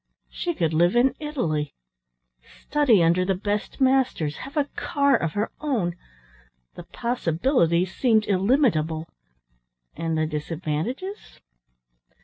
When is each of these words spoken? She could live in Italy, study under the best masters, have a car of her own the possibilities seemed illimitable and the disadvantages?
She 0.31 0.55
could 0.55 0.73
live 0.73 0.95
in 0.95 1.13
Italy, 1.19 1.75
study 2.43 3.03
under 3.03 3.23
the 3.23 3.35
best 3.35 3.79
masters, 3.79 4.37
have 4.37 4.57
a 4.57 4.65
car 4.75 5.15
of 5.15 5.33
her 5.33 5.51
own 5.61 5.95
the 6.73 6.85
possibilities 6.85 7.95
seemed 7.95 8.25
illimitable 8.25 9.07
and 9.95 10.17
the 10.17 10.25
disadvantages? 10.25 11.39